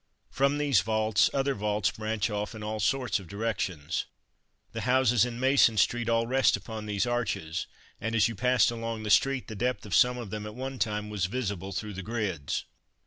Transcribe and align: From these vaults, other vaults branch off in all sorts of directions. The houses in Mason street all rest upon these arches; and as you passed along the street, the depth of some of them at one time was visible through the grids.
From 0.31 0.57
these 0.57 0.81
vaults, 0.81 1.29
other 1.31 1.53
vaults 1.53 1.91
branch 1.91 2.31
off 2.31 2.55
in 2.55 2.63
all 2.63 2.79
sorts 2.79 3.19
of 3.19 3.27
directions. 3.27 4.05
The 4.71 4.81
houses 4.81 5.25
in 5.25 5.39
Mason 5.39 5.77
street 5.77 6.09
all 6.09 6.25
rest 6.25 6.57
upon 6.57 6.87
these 6.87 7.05
arches; 7.05 7.67
and 7.99 8.15
as 8.15 8.27
you 8.27 8.33
passed 8.33 8.71
along 8.71 9.03
the 9.03 9.11
street, 9.11 9.47
the 9.47 9.53
depth 9.55 9.85
of 9.85 9.93
some 9.93 10.17
of 10.17 10.31
them 10.31 10.47
at 10.47 10.55
one 10.55 10.79
time 10.79 11.11
was 11.11 11.27
visible 11.27 11.71
through 11.71 11.93
the 11.93 12.01
grids. 12.01 12.65